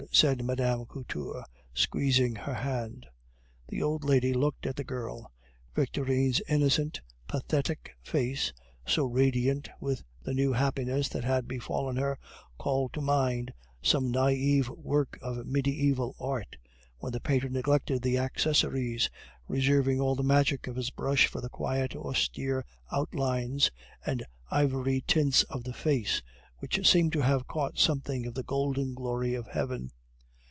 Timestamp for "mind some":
13.01-14.09